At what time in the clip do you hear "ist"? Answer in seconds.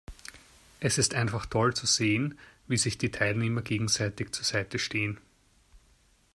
0.97-1.13